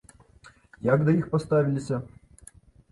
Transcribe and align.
Як 0.93 0.99
да 1.11 1.15
іх 1.19 1.29
паставіліся? 1.37 2.05